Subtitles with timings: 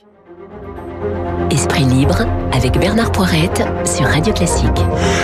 [0.00, 1.07] Thank you.
[1.58, 4.80] Esprit libre avec Bernard Poirette sur Radio Classique.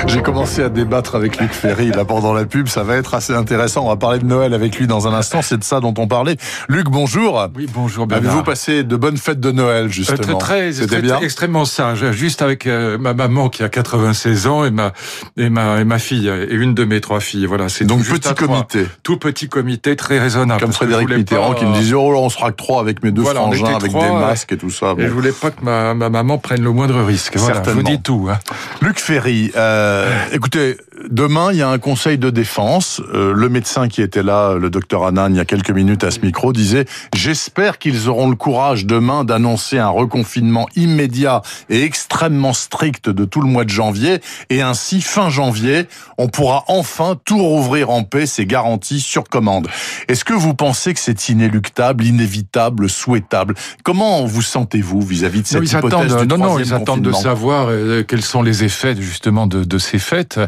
[0.08, 3.32] J'ai commencé à débattre avec Luc Ferry là pendant la pub, ça va être assez
[3.32, 3.84] intéressant.
[3.84, 6.08] On va parler de Noël avec lui dans un instant, c'est de ça dont on
[6.08, 6.36] parlait.
[6.68, 7.46] Luc, bonjour.
[7.54, 8.32] Oui, bonjour Bernard.
[8.32, 12.10] Avez-vous passé de bonnes fêtes de Noël justement euh, Très, très, bien extrêmement sage.
[12.10, 14.92] Juste avec euh, ma maman qui a 96 ans et ma
[15.36, 17.46] et ma et ma fille et une de mes trois filles.
[17.46, 18.88] Voilà, c'est donc petit comité.
[19.04, 20.60] Tout petit comité, très raisonnable.
[20.60, 23.76] Comme Frédéric Mitterrand qui me disait oh on sera que trois avec mes deux frangins
[23.76, 24.94] avec des masques et tout ça.
[24.98, 27.36] Et je voulais pas que ma, ma maman prenne le moindre risque.
[27.36, 28.28] Voilà, je vous dis tout.
[28.30, 28.38] Hein.
[28.80, 30.76] Luc Ferry, euh, écoutez,
[31.10, 33.00] demain, il y a un conseil de défense.
[33.12, 36.10] Euh, le médecin qui était là, le docteur Annan, il y a quelques minutes à
[36.10, 42.52] ce micro, disait «J'espère qu'ils auront le courage demain d'annoncer un reconfinement immédiat et extrêmement
[42.52, 44.20] strict de tout le mois de janvier.
[44.50, 45.86] Et ainsi, fin janvier,
[46.18, 49.68] on pourra enfin tout rouvrir en paix, c'est garanti sur commande.
[50.08, 53.54] Est-ce que vous pensez que c'est inéluctable, inévitable, souhaitable?
[53.82, 58.22] Comment vous sentez-vous vis-à-vis de cette hypothèse Non, non, ils attendent de savoir euh, quels
[58.22, 60.38] sont les effets justement de, de ces fêtes.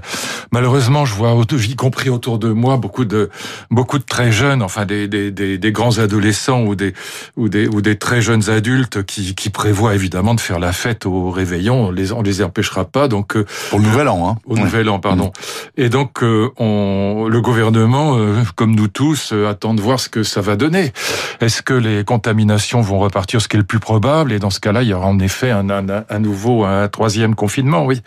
[0.52, 3.30] Malheureusement, je vois, y compris autour de moi, beaucoup de
[3.70, 6.94] beaucoup de très jeunes, enfin des, des, des, des grands adolescents ou des
[7.36, 11.06] ou des ou des très jeunes adultes qui, qui prévoient évidemment de faire la fête
[11.06, 11.86] au réveillon.
[11.86, 13.08] On les on les empêchera pas.
[13.08, 14.36] Donc euh, pour le nouvel an, hein.
[14.46, 15.26] Au nouvel an, pardon.
[15.26, 15.80] Mmh.
[15.82, 20.22] Et donc euh, on le gouvernement, euh, comme nous tous, attend de voir ce que
[20.22, 20.92] ça va donner.
[21.40, 24.32] Est-ce que les contaminations vont repartir, ce qui est le plus probable?
[24.32, 27.34] Et dans ce cas-là, il y aura en effet un, un, un nouveau, un troisième
[27.34, 28.02] confinement, oui.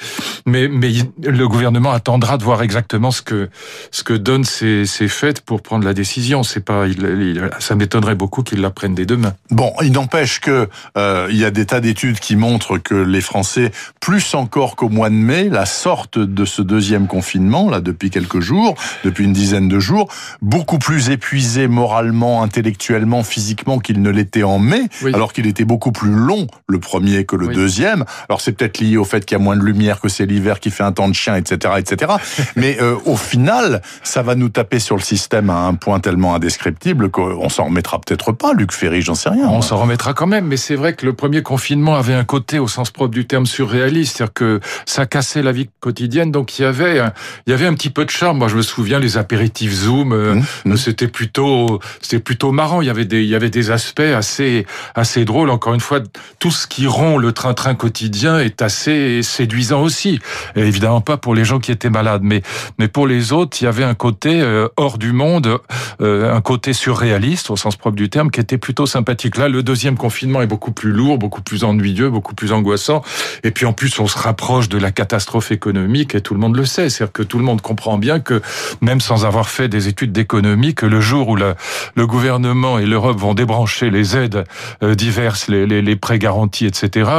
[0.45, 0.92] Mais mais
[1.23, 3.50] le gouvernement attendra de voir exactement ce que
[3.92, 6.44] ce que donnent ces, ces fêtes pour prendre la décision.
[6.44, 9.34] C'est pas, il, ça m'étonnerait beaucoup qu'ils la prennent dès demain.
[9.52, 13.22] Bon, il n'empêche que euh, il y a des tas d'études qui montrent que les
[13.22, 18.10] Français, plus encore qu'au mois de mai, la sorte de ce deuxième confinement là depuis
[18.10, 24.10] quelques jours, depuis une dizaine de jours, beaucoup plus épuisés moralement, intellectuellement, physiquement qu'ils ne
[24.10, 28.06] l'étaient en mai, alors qu'il était beaucoup plus long le premier que le deuxième.
[28.28, 30.60] Alors c'est peut-être lié au fait qu'il y a moins de lumière, que c'est l'hiver
[30.60, 32.14] qui fait un temps de chien, etc., etc.
[32.56, 36.36] Mais euh, au final, ça va nous taper sur le système à un point tellement
[36.36, 39.48] indescriptible qu'on s'en remettra peut-être pas, Luc Ferry, j'en sais rien.
[39.48, 42.60] On s'en remettra quand même, mais c'est vrai que le premier confinement avait un côté,
[42.60, 46.64] au sens propre du terme, surréaliste, c'est-à-dire que ça cassait la vie quotidienne, donc il
[46.64, 47.14] y avait, un,
[47.48, 48.38] il y avait un petit peu de charme.
[48.38, 50.77] Moi, je me souviens les apéritifs Zoom, euh, mmh, mmh.
[50.77, 52.82] c'était plutôt, c'était plutôt marrant.
[52.82, 54.65] Il y avait des, il y avait des aspects assez,
[54.95, 55.49] assez drôles.
[55.49, 55.99] Encore une fois,
[56.39, 60.20] tout ce qui rompt le train-train quotidien est assez séduisant aussi.
[60.55, 61.89] Et évidemment pas pour les gens qui étaient
[62.21, 62.42] mais
[62.77, 65.60] mais pour les autres, il y avait un côté euh, hors du monde,
[66.02, 69.37] euh, un côté surréaliste au sens propre du terme, qui était plutôt sympathique.
[69.37, 73.02] Là, le deuxième confinement est beaucoup plus lourd, beaucoup plus ennuyeux, beaucoup plus angoissant.
[73.43, 76.55] Et puis en plus, on se rapproche de la catastrophe économique et tout le monde
[76.55, 76.89] le sait.
[76.89, 78.42] C'est-à-dire que tout le monde comprend bien que
[78.82, 81.55] même sans avoir fait des études d'économie, que le jour où le,
[81.95, 84.43] le gouvernement et l'Europe vont débrancher les aides
[84.83, 87.09] euh, diverses, les, les, les, prêts garantis, etc.,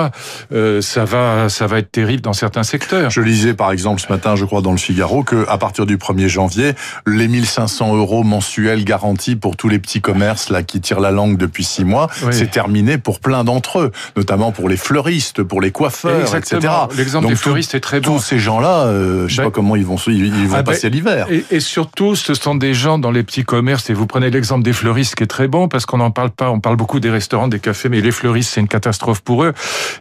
[0.80, 3.10] ça va ça va être terrible dans certains secteurs.
[3.10, 6.28] Je lisais par exemple ce matin, je crois le Figaro que à partir du 1er
[6.28, 6.75] janvier,
[7.06, 11.36] les 1500 euros mensuels garantis pour tous les petits commerces là qui tirent la langue
[11.36, 15.70] depuis six mois, c'est terminé pour plein d'entre eux, notamment pour les fleuristes, pour les
[15.70, 16.69] coiffeurs, etc.
[16.97, 18.16] L'exemple des fleuristes est très bon.
[18.16, 20.72] Tous ces gens-là, euh, je sais ben, pas comment ils vont ils vont ah ben,
[20.72, 21.26] passer l'hiver.
[21.31, 23.91] Et, et, surtout, ce sont des gens dans les petits commerces.
[23.91, 26.50] Et vous prenez l'exemple des fleuristes qui est très bon parce qu'on n'en parle pas.
[26.50, 29.52] On parle beaucoup des restaurants, des cafés, mais les fleuristes c'est une catastrophe pour eux.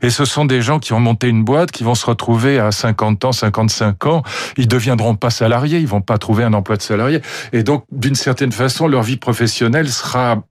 [0.01, 2.71] Et ce sont des gens qui ont monté une boîte, qui vont se retrouver à
[2.71, 4.23] 50 ans, 55 ans.
[4.59, 7.21] Ils deviendront pas salariés, ils vont pas trouver un emploi de salarié.
[7.53, 10.43] Et donc, d'une certaine façon, leur vie professionnelle sera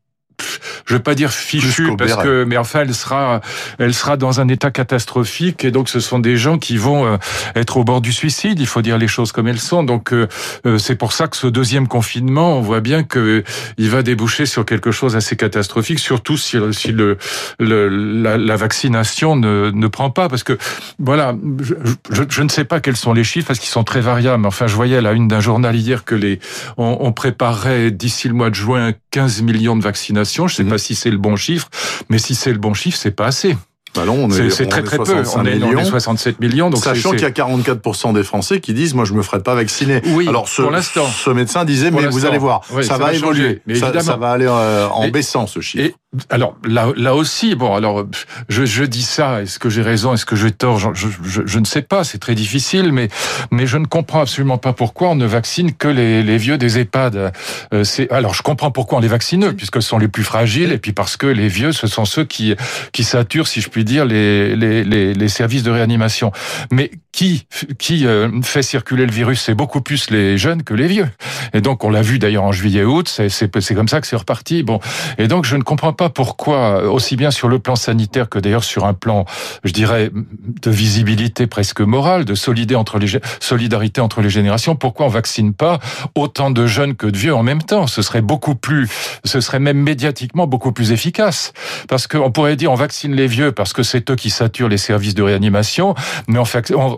[0.86, 3.40] je veux pas dire fichue parce que mais enfin elle sera
[3.78, 7.16] elle sera dans un état catastrophique et donc ce sont des gens qui vont euh,
[7.54, 9.82] être au bord du suicide il faut dire les choses comme elles sont.
[9.82, 10.28] Donc euh,
[10.66, 13.44] euh, c'est pour ça que ce deuxième confinement on voit bien que
[13.76, 17.18] il va déboucher sur quelque chose assez catastrophique surtout si, si le,
[17.58, 20.56] le la, la, vaccination ne, ne prend pas parce que
[20.98, 21.74] voilà je,
[22.10, 24.66] je, je, ne sais pas quels sont les chiffres parce qu'ils sont très variables enfin
[24.66, 26.40] je voyais à la une d'un journal hier que les
[26.76, 30.64] on, on préparerait d'ici le mois de juin 15 millions de vaccinations je ne sais
[30.64, 30.70] mhm.
[30.70, 31.68] pas si c'est le bon chiffre,
[32.08, 33.56] mais si c'est le bon chiffre, c'est pas assez.
[33.94, 34.04] Bah
[34.50, 35.22] c'est très très peu.
[35.34, 36.70] On est, millions, 67 millions.
[36.70, 39.54] Donc sachant qu'il y a 44% des Français qui disent moi je me ferai pas
[39.54, 40.02] vacciner.
[40.08, 40.28] Oui.
[40.28, 43.76] Alors ce, pour l'instant, ce médecin disait mais vous allez voir, ça, va, évoluer, mais
[43.76, 45.96] ça, ça, va aller euh, en baissant ce chiffre.
[46.30, 48.06] Alors là, là aussi, bon, alors
[48.48, 49.42] je, je dis ça.
[49.42, 52.02] Est-ce que j'ai raison Est-ce que j'ai tort je, je, je, ne sais pas.
[52.02, 53.08] C'est très difficile, mais
[53.50, 56.78] mais je ne comprends absolument pas pourquoi on ne vaccine que les, les vieux des
[56.78, 57.32] EHPAD.
[57.74, 60.24] Euh, c'est alors je comprends pourquoi on les vaccine eux, puisque ce sont les plus
[60.24, 62.56] fragiles, et puis parce que les vieux, ce sont ceux qui
[62.92, 66.32] qui saturent, si je puis dire, les les, les, les services de réanimation.
[66.70, 67.46] Mais qui
[67.78, 71.08] qui euh, fait circuler le virus, c'est beaucoup plus les jeunes que les vieux.
[71.52, 74.62] Et donc on l'a vu d'ailleurs en juillet-août, c'est c'est comme ça que c'est reparti.
[74.62, 74.80] Bon,
[75.18, 78.64] et donc je ne comprends pas pourquoi, aussi bien sur le plan sanitaire que d'ailleurs
[78.64, 79.24] sur un plan,
[79.64, 80.10] je dirais,
[80.62, 83.08] de visibilité presque morale, de solidarité entre les
[83.40, 85.80] solidarité entre les générations, pourquoi on vaccine pas
[86.14, 87.88] autant de jeunes que de vieux en même temps?
[87.88, 88.88] Ce serait beaucoup plus,
[89.24, 91.52] ce serait même médiatiquement beaucoup plus efficace.
[91.88, 94.78] Parce qu'on pourrait dire on vaccine les vieux parce que c'est eux qui saturent les
[94.78, 95.96] services de réanimation,
[96.28, 96.44] mais on,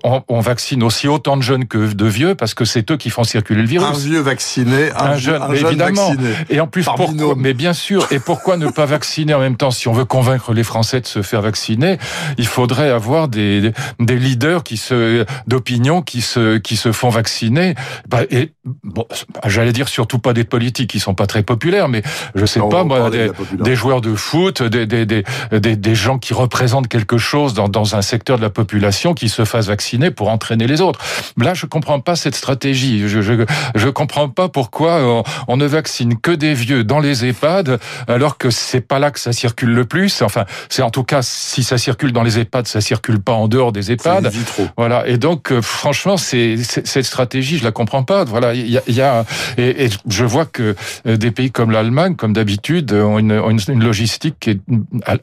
[0.04, 3.08] on, on, vaccine aussi autant de jeunes que de vieux parce que c'est eux qui
[3.08, 3.88] font circuler le virus.
[3.88, 6.10] Un vieux vacciné, un, jeune, évidemment.
[6.10, 6.34] Vacciné.
[6.50, 9.70] Et en plus, pourquoi, mais bien sûr, et pourquoi ne pas vacciner en même temps
[9.70, 11.98] Si on veut convaincre les Français de se faire vacciner,
[12.38, 17.74] il faudrait avoir des, des leaders qui se d'opinion qui se qui se font vacciner.
[18.08, 18.52] Bah, et
[18.84, 19.06] bon,
[19.46, 22.02] j'allais dire surtout pas des politiques qui sont pas très populaires, mais
[22.34, 26.34] je sais pas moi, des, des, joueurs de foot, des, des, des, des, gens qui
[26.34, 30.28] représentent quelque chose dans, dans un secteur de la population qui se fassent vacciner pour
[30.28, 31.00] entraîner les autres.
[31.36, 33.08] Là, je comprends pas cette stratégie.
[33.08, 33.44] Je je,
[33.74, 37.78] je comprends pas pourquoi on, ne vaccine que des vieux dans les EHPAD
[38.08, 40.22] alors que c'est pas là que ça circule le plus.
[40.22, 43.48] Enfin, c'est en tout cas si ça circule dans les EHPAD, ça circule pas en
[43.48, 44.32] dehors des EHPAD.
[44.76, 45.06] Voilà.
[45.06, 48.24] Et donc, euh, franchement, c'est cette stratégie, je la comprends pas.
[48.24, 49.24] Voilà, il y a, y a
[49.58, 50.74] et, et, je vois que
[51.06, 53.32] euh, des pays comme l'Allemagne, comme d'habitude, ont une,
[53.68, 54.60] une, logistique qui est,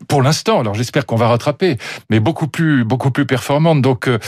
[0.07, 1.77] pour l'instant, alors j'espère qu'on va rattraper,
[2.09, 3.81] mais beaucoup plus, beaucoup plus performante.
[3.81, 4.19] Donc, euh,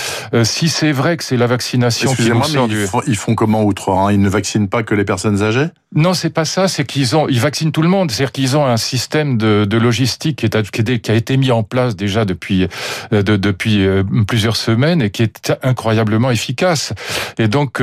[0.44, 2.88] si c'est vrai que c'est la vaccination qui nous sort ils, du...
[2.88, 4.12] font, ils font comment outre hein?
[4.12, 5.68] Ils ne vaccinent pas que les personnes âgées?
[5.95, 6.68] Non, c'est pas ça.
[6.68, 8.12] C'est qu'ils ont, ils vaccinent tout le monde.
[8.12, 11.63] C'est-à-dire qu'ils ont un système de, de logistique qui, est, qui a été mis en
[11.63, 12.68] place déjà depuis,
[13.12, 13.88] de, depuis
[14.27, 16.94] plusieurs semaines et qui est incroyablement efficace.
[17.39, 17.81] Et donc,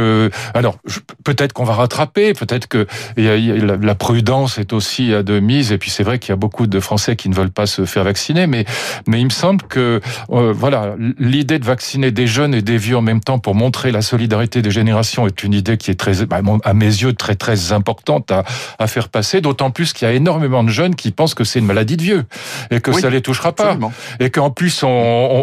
[0.54, 0.78] alors
[1.24, 2.86] peut-être qu'on va rattraper, peut-être que
[3.16, 5.72] la prudence est aussi à de mise.
[5.72, 7.84] Et puis c'est vrai qu'il y a beaucoup de Français qui ne veulent pas se
[7.84, 8.64] faire vacciner, mais
[9.06, 10.00] mais il me semble que
[10.30, 13.90] euh, voilà l'idée de vacciner des jeunes et des vieux en même temps pour montrer
[13.90, 17.34] la solidarité des générations est une idée qui est très bah, à mes yeux très
[17.34, 17.95] très importante
[18.30, 18.44] à,
[18.78, 19.40] à faire passer.
[19.40, 22.02] D'autant plus qu'il y a énormément de jeunes qui pensent que c'est une maladie de
[22.02, 22.24] vieux
[22.70, 23.76] et que ça les touchera pas
[24.20, 24.88] et qu'en plus on,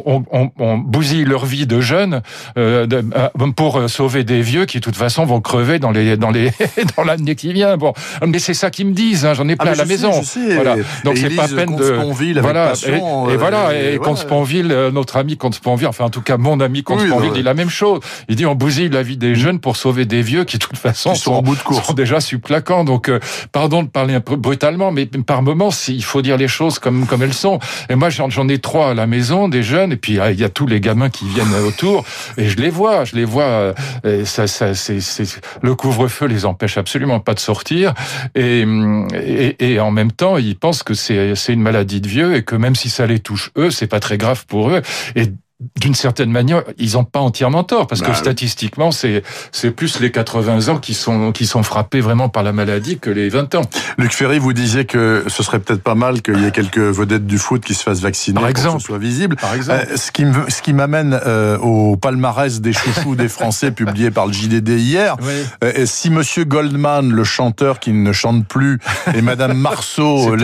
[0.06, 2.22] on, on, on, bousille leur vie de jeunes
[2.58, 6.32] euh, euh pour sauver des vieux qui de toute façon vont crever dans les dans
[6.32, 6.52] les
[6.98, 7.78] dans l'année qui vient.
[7.78, 7.94] Bon,
[8.26, 9.26] mais c'est ça qu'ils me disent.
[9.26, 10.12] Hein, J'en ai plein ah, à la maison.
[10.56, 10.76] voilà.
[11.04, 11.94] Donc c'est pas peine de
[12.40, 12.74] voilà.
[12.88, 13.74] et, voilà.
[13.74, 17.34] Et, Comte euh, notre ami Comte Sponville, enfin en tout cas mon ami Comte Sponville
[17.34, 18.00] dit la même chose.
[18.30, 20.78] Il dit on bousille la vie des jeunes pour sauver des vieux qui de toute
[20.78, 21.86] façon sont, en bout de course.
[21.86, 22.84] sont déjà subplaquants.
[22.84, 23.20] Donc euh,
[23.52, 27.06] pardon de parler un peu brutalement, mais par moments il faut dire les choses comme
[27.06, 27.60] comme elles sont.
[27.90, 30.50] Et moi j'en ai trois à la maison, des jeunes, et puis il y a
[30.50, 32.06] tous les gamins qui viennent autour,
[32.38, 33.74] et je les vois, je les vois.
[34.06, 35.00] Euh, ça, ça c'est
[35.62, 37.94] le couvre-feu les empêche absolument pas de sortir
[38.36, 38.66] et,
[39.14, 42.56] et, et en même temps ils pensent que c'est une maladie de vieux et que
[42.56, 44.82] même si ça les touche eux c'est pas très grave pour eux
[45.16, 45.28] et
[45.80, 50.00] d'une certaine manière, ils n'ont pas entièrement tort, parce que bah statistiquement, c'est c'est plus
[50.00, 53.56] les 80 ans qui sont qui sont frappés vraiment par la maladie que les 20
[53.56, 53.62] ans.
[53.98, 57.26] Luc Ferry, vous disiez que ce serait peut-être pas mal qu'il y ait quelques vedettes
[57.26, 59.36] du foot qui se fassent vacciner par exemple, pour que ce soit visible.
[59.36, 59.88] Par exemple.
[59.92, 64.12] Euh, ce qui me ce qui m'amène euh, au palmarès des chouchous des Français publié
[64.12, 65.16] par le JDD hier.
[65.22, 65.34] Oui.
[65.64, 68.80] Euh, si Monsieur Goldman, le chanteur qui ne chante plus,
[69.16, 70.36] et Madame Marceau,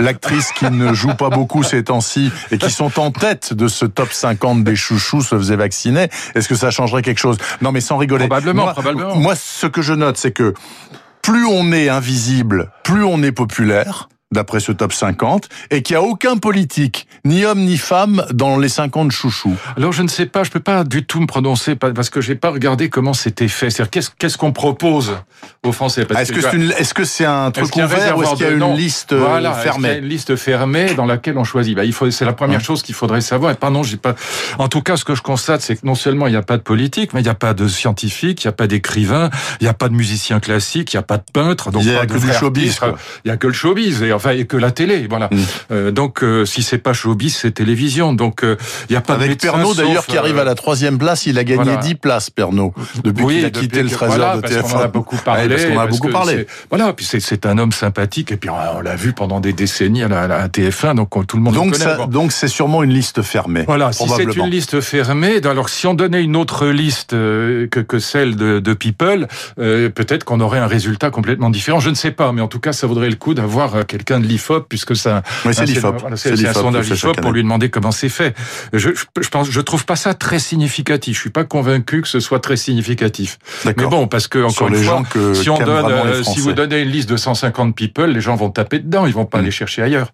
[0.00, 3.84] l'actrice qui ne joue pas beaucoup ces temps-ci et qui sont en tête de ce
[3.84, 7.38] top 50 des chouchous se faisaient vacciner, est-ce que ça changerait quelque chose?
[7.60, 8.26] Non, mais sans rigoler.
[8.26, 9.16] Probablement, moi, probablement.
[9.16, 10.54] Moi, ce que je note, c'est que
[11.22, 16.02] plus on est invisible, plus on est populaire d'après ce top 50, et qu'il n'y
[16.02, 20.26] a aucun politique, ni homme ni femme, dans les 50 chouchous Alors je ne sais
[20.26, 23.48] pas, je peux pas du tout me prononcer, parce que j'ai pas regardé comment c'était
[23.48, 23.70] fait.
[23.70, 25.16] C'est-à-dire qu'est-ce qu'on propose
[25.64, 26.40] aux Français Est-ce que
[27.04, 29.52] c'est est -ce un truc ouvert ou est-ce qu'il y a une liste euh, voilà,
[29.52, 31.76] fermée y a une liste fermée dans laquelle on choisit.
[31.76, 33.52] Bah, il faut, c'est la première chose qu'il faudrait savoir.
[33.52, 34.14] Et j'ai pas.
[34.58, 36.56] En tout cas, ce que je constate, c'est que non seulement il n'y a pas
[36.56, 39.64] de politique, mais il n'y a pas de scientifique, il n'y a pas d'écrivain, il
[39.64, 41.70] n'y a pas de musicien classique, il n'y a pas de peintre.
[41.70, 42.80] Donc il n'y a, que du showbiz.
[43.24, 44.02] Il y a que le showbiz.
[44.02, 45.28] Et enfin, et que la télé, voilà.
[45.30, 45.36] Mm.
[45.72, 48.12] Euh, donc, euh, si c'est pas showbiz, c'est télévision.
[48.12, 48.56] Donc, il euh,
[48.90, 51.76] n'y a pas Avec Pernod d'ailleurs qui arrive à la troisième place, il a gagné
[51.76, 52.72] 10 places, Pernod,
[53.04, 54.60] depuis qu'il a quitté le trésor voilà, de TF1.
[54.60, 55.48] Parce qu'on a beaucoup parlé.
[55.48, 56.46] parce qu'on a beaucoup parlé.
[56.70, 60.08] Voilà, puis c'est un homme sympathique, et puis on, l'a vu pendant des décennies à
[60.08, 61.84] la, TF1, donc tout le monde donc le connaît.
[61.84, 63.64] Ça, Donc c'est sûrement une liste fermée.
[63.66, 67.98] Voilà, si c'est une liste fermée, alors si on donnait une autre liste que, que
[67.98, 71.80] celle de, de People, peut-être qu'on aurait un résultat complètement différent.
[71.80, 74.26] Je ne sais pas, mais en tout cas, ça vaudrait le coup d'avoir quelqu'un de
[74.26, 75.22] l'IFOP, puisque ça,
[75.52, 75.96] c'est l'IFOP.
[76.16, 78.34] C'est un sondage l'IFOP pour lui demander comment c'est fait.
[78.72, 81.16] Je, je, pense, je trouve pas ça très significatif.
[81.16, 83.38] Je suis pas convaincu que ce soit très significatif.
[83.64, 85.02] Mais bon, parce que encore une fois,
[85.34, 88.50] si on donne, euh, si vous donnez une liste de 150 people, les gens vont
[88.50, 89.40] taper dedans, ils vont pas mm.
[89.40, 90.12] aller chercher ailleurs.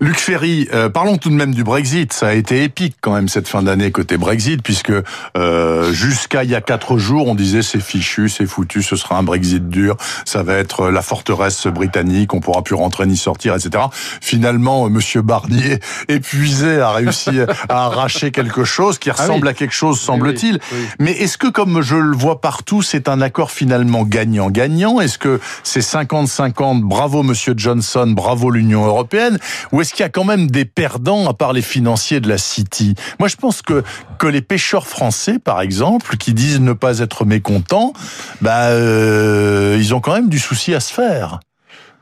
[0.00, 2.12] Luc Ferry, euh, parlons tout de même du Brexit.
[2.12, 4.92] Ça a été épique quand même cette fin d'année côté Brexit, puisque
[5.36, 9.18] euh, jusqu'à il y a quatre jours, on disait c'est fichu, c'est foutu, ce sera
[9.18, 13.54] un Brexit dur, ça va être la forteresse britannique, on pourra plus rentrer ni sortir,
[13.54, 13.84] etc.
[14.20, 19.54] Finalement, euh, Monsieur Barnier, épuisé, a réussi à arracher quelque chose qui ah ressemble à
[19.54, 20.60] quelque chose, semble-t-il.
[20.98, 25.00] Mais est-ce que, comme je le vois partout, c'est un accord finalement gagnant-gagnant?
[25.00, 29.38] Est-ce que c'est 50-50 Bravo Monsieur Johnson, bravo l'Union européenne?
[29.72, 32.38] Ou est-ce qu'il y a quand même des perdants à part les financiers de la
[32.38, 32.94] City?
[33.18, 33.82] Moi, je pense que
[34.18, 37.92] que les pêcheurs français, par exemple, qui disent ne pas être mécontents,
[38.40, 41.40] bah, euh, ils ont quand même du souci à se faire.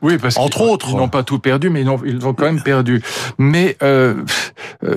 [0.01, 2.45] Oui, parce entre autres, ils n'ont pas tout perdu, mais ils ont, ils ont quand
[2.45, 3.01] même perdu.
[3.37, 4.15] Mais euh,
[4.83, 4.95] euh,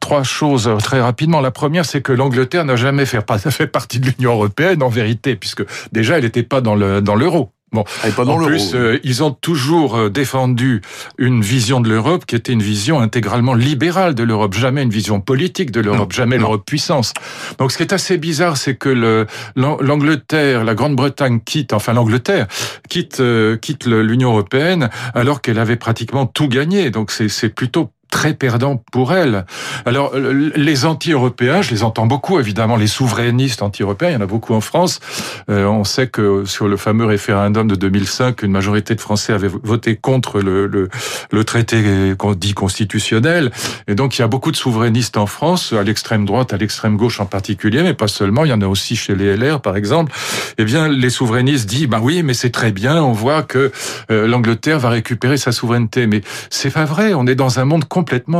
[0.00, 1.40] trois choses très rapidement.
[1.40, 5.36] La première, c'est que l'Angleterre n'a jamais fait, fait partie de l'Union européenne en vérité,
[5.36, 7.50] puisque déjà elle n'était pas dans le dans l'euro.
[7.72, 7.84] Bon,
[8.18, 10.82] en plus, euh, ils ont toujours euh, défendu
[11.16, 15.22] une vision de l'Europe qui était une vision intégralement libérale de l'Europe, jamais une vision
[15.22, 17.14] politique de l'Europe, jamais l'Europe puissance.
[17.58, 19.26] Donc, ce qui est assez bizarre, c'est que
[19.56, 22.46] l'Angleterre, la Grande-Bretagne quitte, enfin l'Angleterre
[22.90, 26.90] quitte euh, quitte l'Union européenne alors qu'elle avait pratiquement tout gagné.
[26.90, 29.46] Donc, c'est plutôt très perdant pour elle.
[29.86, 34.26] Alors, les anti-européens, je les entends beaucoup, évidemment, les souverainistes anti-européens, il y en a
[34.26, 35.00] beaucoup en France.
[35.48, 39.48] Euh, on sait que sur le fameux référendum de 2005, une majorité de Français avaient
[39.48, 40.90] voté contre le, le,
[41.32, 43.50] le traité dit constitutionnel.
[43.88, 46.98] Et donc, il y a beaucoup de souverainistes en France, à l'extrême droite, à l'extrême
[46.98, 49.76] gauche en particulier, mais pas seulement, il y en a aussi chez les LR, par
[49.76, 50.12] exemple.
[50.58, 53.72] Eh bien, les souverainistes disent, ben oui, mais c'est très bien, on voit que
[54.10, 56.06] euh, l'Angleterre va récupérer sa souveraineté.
[56.06, 57.86] Mais c'est pas vrai, on est dans un monde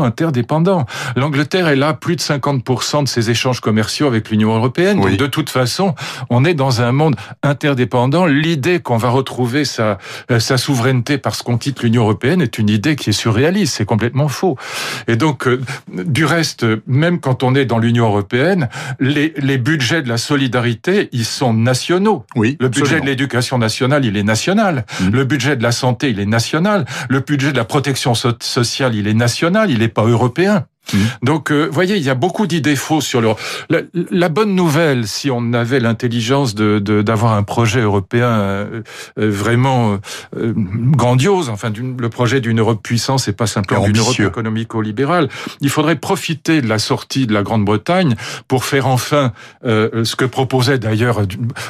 [0.04, 0.86] interdépendant.
[1.16, 5.00] L'Angleterre est là plus de 50% de ses échanges commerciaux avec l'Union européenne.
[5.00, 5.94] Donc de toute façon,
[6.30, 8.26] on est dans un monde interdépendant.
[8.26, 9.98] L'idée qu'on va retrouver sa,
[10.30, 13.76] euh, sa souveraineté parce qu'on quitte l'Union européenne est une idée qui est surréaliste.
[13.76, 14.56] C'est complètement faux.
[15.08, 15.60] Et donc, euh,
[15.92, 18.68] du reste, même quand on est dans l'Union européenne,
[19.00, 22.24] les, les budgets de la solidarité, ils sont nationaux.
[22.36, 24.84] Oui, le budget de l'éducation nationale, il est national.
[25.00, 25.08] Mmh.
[25.10, 26.84] Le budget de la santé, il est national.
[27.08, 30.66] Le budget de la protection sociale, il est national il n'est pas européen.
[30.92, 30.98] Mmh.
[31.22, 33.30] Donc, euh, voyez, il y a beaucoup d'idées fausses sur le.
[34.10, 38.82] La, bonne nouvelle, si on avait l'intelligence de d'avoir un projet européen euh,
[39.18, 39.98] euh, vraiment
[40.36, 45.28] euh, grandiose, enfin, le projet d'une Europe puissance et pas simplement d'une Europe économico-libérale,
[45.60, 48.16] il faudrait profiter de la sortie de la Grande-Bretagne
[48.48, 49.32] pour faire enfin
[49.64, 51.26] ce que proposait d'ailleurs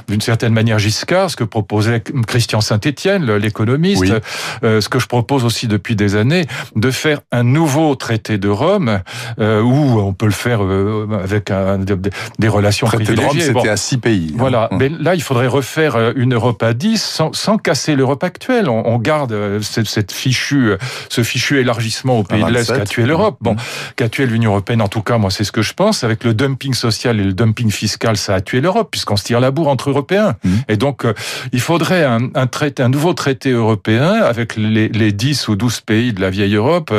[0.08, 4.14] d'une certaine manière Giscard, ce que proposait Christian Saint-Étienne, l'économiste,
[4.62, 9.01] ce que je propose aussi depuis des années, de faire un nouveau traité de Rome
[9.38, 13.40] euh, où on peut le faire euh, avec un, des relations privilégiées.
[13.40, 14.30] C'était à six pays.
[14.32, 14.36] Hein.
[14.38, 18.24] Voilà, mais là il faudrait refaire euh, une Europe à 10 sans, sans casser l'Europe
[18.24, 18.68] actuelle.
[18.68, 20.72] On, on garde cette, cette, fichu,
[21.08, 23.36] ce fichu élargissement au pays de l'Est qu'a tué l'Europe.
[23.40, 23.56] Bon,
[23.96, 26.04] qu'a tué l'Union européenne en tout cas, moi c'est ce que je pense.
[26.04, 29.40] Avec le dumping social et le dumping fiscal, ça a tué l'Europe puisqu'on se tire
[29.40, 30.36] la bourre entre Européens.
[30.44, 30.50] Mmh.
[30.68, 31.04] Et donc
[31.52, 35.80] il faudrait un, un, traité, un nouveau traité européen avec les, les 10 ou 12
[35.80, 36.92] pays de la vieille Europe,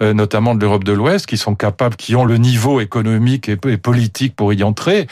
[0.00, 4.34] notamment de l'Europe de l'Ouest, qui sont capables, qui ont le niveau économique et politique
[4.36, 5.06] pour y entrer.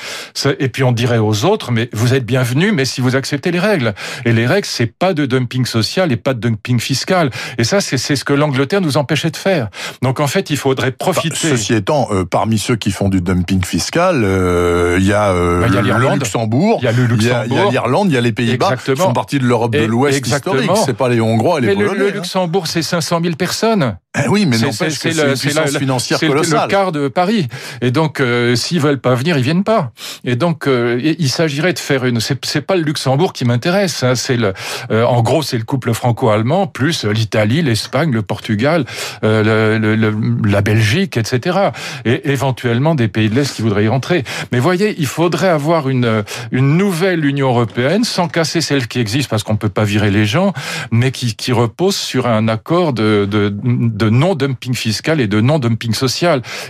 [0.58, 3.58] Et puis on dirait aux autres, mais vous êtes bienvenus, mais si vous acceptez les
[3.58, 3.94] règles.
[4.24, 7.30] Et les règles, c'est pas de dumping social et pas de dumping fiscal.
[7.58, 9.68] Et ça, c'est ce que l'Angleterre nous empêchait de faire.
[10.02, 11.34] Donc en fait, il faudrait profiter.
[11.34, 15.60] ceci étant, euh, parmi ceux qui font du dumping fiscal, euh, il y a, euh,
[15.60, 18.20] bah, le Luxembourg, il y a le Luxembourg, il y a l'Irlande, il y a
[18.20, 20.70] les Pays-Bas, qui font partie de l'Europe de l'Ouest historique.
[20.84, 21.94] C'est pas les Hongrois et les Polonais.
[21.94, 22.14] Le, le hein.
[22.14, 23.96] Luxembourg, c'est 500 000 personnes.
[24.24, 26.62] Eh oui, mais n'empêche que c'est une puissance financière colossale.
[26.62, 27.48] le quart de Paris.
[27.80, 29.92] Et donc, euh, s'ils veulent pas venir, ils viennent pas.
[30.24, 32.20] Et donc, euh, il s'agirait de faire une.
[32.20, 34.02] C'est pas le Luxembourg qui m'intéresse.
[34.02, 34.52] Hein, c'est le.
[34.90, 38.84] Euh, en gros, c'est le couple franco-allemand plus l'Italie, l'Espagne, le Portugal,
[39.22, 40.16] le, le,
[40.48, 41.58] la Belgique, etc.
[42.04, 44.24] Et éventuellement des pays de l'Est qui voudraient y rentrer.
[44.52, 49.28] Mais voyez, il faudrait avoir une une nouvelle Union européenne sans casser celle qui existe
[49.28, 50.52] parce qu'on peut pas virer les gens,
[50.90, 55.94] mais qui qui repose sur un accord de, de, de non-dumping fiscal et de non-dumping
[55.94, 56.15] social.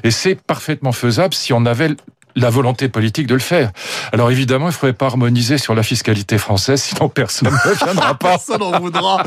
[0.02, 1.90] Et c'est parfaitement faisable si on avait
[2.36, 3.72] la volonté politique de le faire.
[4.12, 8.14] Alors évidemment, il ne faudrait pas harmoniser sur la fiscalité française, sinon personne ne viendra
[8.14, 8.28] pas.
[8.30, 9.22] personne n'en voudra.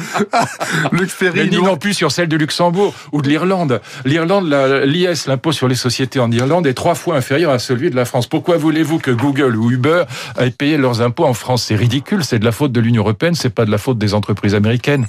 [0.91, 3.81] Luc Ferry, ni non plus sur celle de Luxembourg ou de l'Irlande.
[4.05, 4.53] L'Irlande,
[4.85, 8.05] l'IS, l'impôt sur les sociétés en Irlande, est trois fois inférieur à celui de la
[8.05, 8.27] France.
[8.27, 10.03] Pourquoi voulez-vous que Google ou Uber
[10.37, 11.63] aient payé leurs impôts en France?
[11.63, 14.13] C'est ridicule, c'est de la faute de l'Union européenne, c'est pas de la faute des
[14.13, 15.07] entreprises américaines.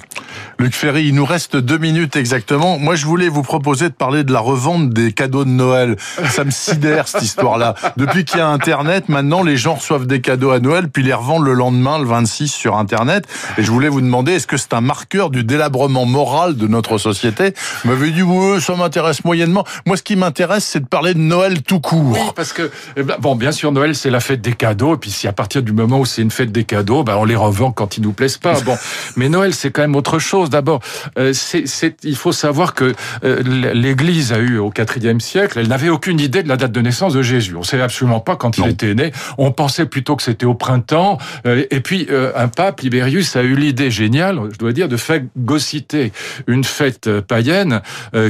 [0.57, 2.79] Luc Ferry, il nous reste deux minutes exactement.
[2.79, 5.97] Moi, je voulais vous proposer de parler de la revente des cadeaux de Noël.
[6.29, 7.75] Ça me sidère cette histoire-là.
[7.97, 11.13] Depuis qu'il y a Internet, maintenant, les gens reçoivent des cadeaux à Noël, puis les
[11.13, 13.25] revendent le lendemain, le 26, sur Internet.
[13.57, 16.97] Et je voulais vous demander, est-ce que c'est un marqueur du délabrement moral de notre
[16.97, 17.53] société?
[17.83, 19.65] Vous m'avez dit, oui, ça m'intéresse moyennement.
[19.85, 22.11] Moi, ce qui m'intéresse, c'est de parler de Noël tout court.
[22.11, 24.95] Oui, parce que, eh ben, bon, bien sûr, Noël, c'est la fête des cadeaux.
[24.95, 27.25] Et puis, si à partir du moment où c'est une fête des cadeaux, ben, on
[27.25, 28.59] les revend quand ils nous plaisent pas.
[28.61, 28.77] Bon,
[29.15, 30.49] mais Noël, c'est quand même autre chose.
[30.49, 30.81] D'abord,
[31.17, 32.93] euh, c'est, il faut savoir que
[33.23, 36.81] euh, l'Église a eu au IVe siècle, elle n'avait aucune idée de la date de
[36.81, 37.55] naissance de Jésus.
[37.55, 39.11] On savait absolument pas quand il était né.
[39.37, 41.17] On pensait plutôt que c'était au printemps.
[41.45, 46.11] Euh, et puis un pape, Libérius, a eu l'idée géniale, je dois dire, de phagocyter
[46.47, 47.81] une fête païenne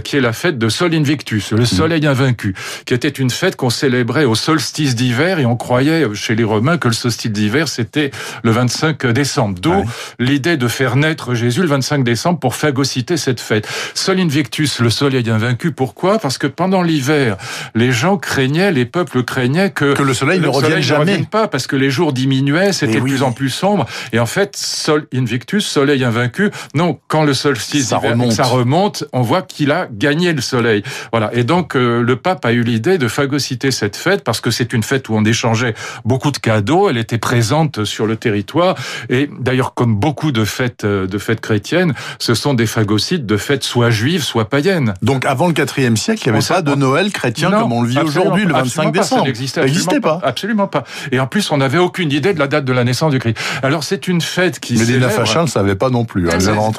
[0.04, 2.56] qui est la fête de Sol Invictus, le soleil invaincu,
[2.86, 6.78] qui était une fête qu'on célébrait au solstice d'hiver et on croyait chez les Romains
[6.78, 8.12] que le solstice d'hiver c'était
[8.44, 9.60] le 25 décembre.
[9.60, 9.84] D'où
[10.20, 13.68] l'idée de faire naître Jésus le 25 décembre pour phagocyter cette fête.
[13.94, 15.72] Sol Invictus, le soleil invaincu.
[15.72, 16.20] Pourquoi?
[16.20, 17.38] Parce que pendant l'hiver,
[17.76, 21.20] les gens craignaient, les peuples craignaient que, que le soleil ne revienne jamais.
[21.20, 23.86] pas, parce que les jours diminuaient, c'était de plus en plus sombre.
[24.12, 28.34] Et en fait, Sol Invictus, soleil invaincu, non, quand le solstice ça remonte.
[28.34, 30.84] ça remonte, on voit qu'il a gagné le soleil.
[31.14, 31.30] Voilà.
[31.34, 34.74] Et donc, euh, le pape a eu l'idée de phagocyter cette fête parce que c'est
[34.74, 36.90] une fête où on échangeait beaucoup de cadeaux.
[36.90, 38.76] Elle était présente sur le territoire.
[39.10, 43.38] Et d'ailleurs, comme beaucoup de fêtes, euh, de fêtes chrétiennes, ce sont des phagocytes de
[43.38, 44.94] fêtes soit juives, soit païennes.
[45.02, 47.88] Donc avant le IVe siècle, il n'y avait pas de Noël chrétien comme on le
[47.88, 49.21] vit aujourd'hui, le 25 décembre.
[49.48, 50.20] Ça n'existait pas.
[50.24, 50.84] Absolument pas.
[51.12, 53.38] Et en plus, on n'avait aucune idée de la date de la naissance du Christ.
[53.64, 56.30] Alors c'est une fête qui Mais les Nafachins ne savaient pas non plus.
[56.30, 56.38] Hein.
[56.48, 56.72] Alors,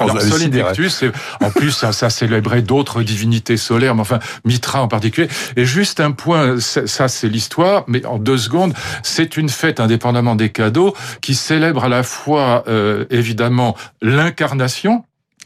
[1.41, 5.27] en plus, ça, ça célébrait d'autres divinités solaires, mais enfin, Mitra en particulier.
[5.55, 10.35] Et juste un point, ça c'est l'histoire, mais en deux secondes, c'est une fête, indépendamment
[10.35, 15.05] des cadeaux, qui célèbre à la fois, euh, évidemment, l'incarnation,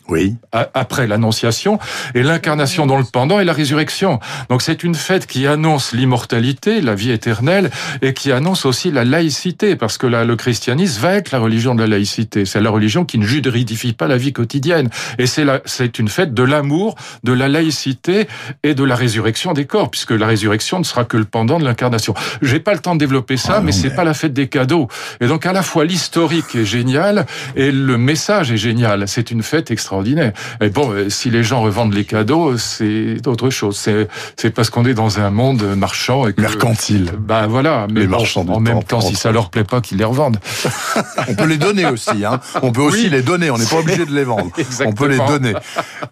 [0.10, 0.36] oui.
[0.52, 1.80] après l'annonciation,
[2.16, 4.20] et l'incarnation dans le pendant et la résurrection.
[4.50, 7.72] Donc c'est une fête qui annonce l'immortalité, la vie éternelle,
[8.02, 11.76] et qui annonce aussi la laïcité, parce que là, le christianisme va être la religion
[11.76, 12.46] de la laïcité.
[12.46, 14.90] C'est la religion qui ne juridifie pas la vie quotidienne.
[15.18, 18.28] Et c'est c'est une fête de l'amour, de la laïcité
[18.64, 21.66] et de la résurrection des corps, puisque la résurrection ne sera que le pendant de
[21.66, 22.14] l'incarnation.
[22.42, 24.88] J'ai pas le temps de développer ça, ah mais c'est pas la fête des cadeaux.
[25.20, 29.08] Et donc à la fois l'historique est génial et le message est génial.
[29.08, 30.34] C'est une fête extraordinaire extraordinaire.
[30.62, 33.78] Mais bon, euh, si les gens revendent les cadeaux, c'est autre chose.
[33.78, 37.12] C'est c'est parce qu'on est dans un monde marchand et mercantile.
[37.20, 37.88] Bah voilà.
[37.92, 40.38] Mais en même temps, si ça leur plaît pas, qu'ils les revendent.
[41.28, 42.26] on peut les donner aussi.
[42.26, 42.40] Hein.
[42.62, 43.50] On peut aussi les donner.
[43.50, 44.52] On n'est pas obligé de les vendre.
[44.86, 45.54] On peut les donner.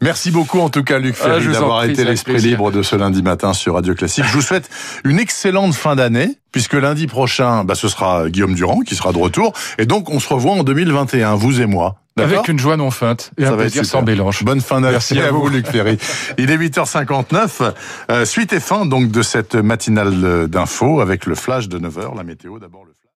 [0.02, 3.22] Merci beaucoup en tout cas, Luc ah, Ferry, d'avoir été l'esprit libre de ce lundi
[3.22, 4.26] matin sur Radio Classique.
[4.26, 4.70] Je vous souhaite
[5.04, 9.18] une excellente fin d'année puisque lundi prochain, bah, ce sera Guillaume Durand qui sera de
[9.18, 9.54] retour.
[9.78, 11.98] Et donc, on se revoit en 2021, vous et moi.
[12.18, 14.44] Avec une joie non feinte et un plaisir sans mélange.
[14.44, 15.98] Bonne fin d'année Merci à vous, Luc Ferry.
[16.38, 17.74] Il est 8h59.
[18.10, 22.24] Euh, suite et fin donc de cette matinale d'infos avec le flash de 9h, la
[22.24, 22.95] météo d'abord le